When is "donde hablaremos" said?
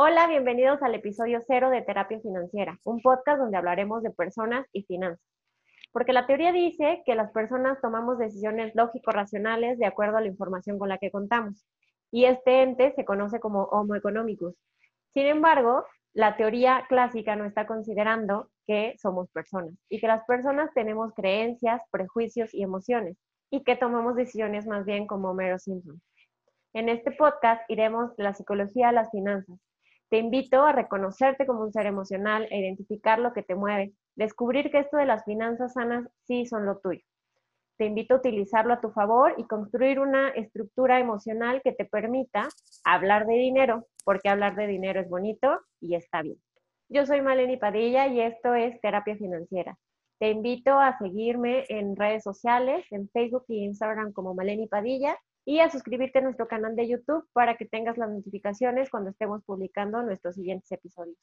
3.40-4.00